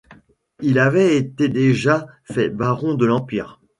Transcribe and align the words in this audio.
Il 0.63 0.79
avait 0.79 1.15
été 1.15 1.47
déjà 1.47 2.07
fait 2.23 2.49
baron 2.49 2.95
de 2.95 3.05
l'Empire. 3.05 3.61